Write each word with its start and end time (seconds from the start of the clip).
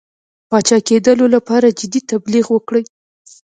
پاچاکېدلو 0.49 1.25
لپاره 1.35 1.67
جدي 1.79 2.01
تبلیغ 2.11 2.45
وکړي. 2.51 2.83